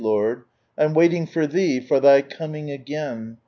Lord; 0.01 0.45
I'm 0.79 0.95
wailing 0.95 1.27
for 1.27 1.45
Thee, 1.45 1.79
for 1.79 1.99
Thy 1.99 2.23
coming 2.23 2.71
again. 2.71 3.37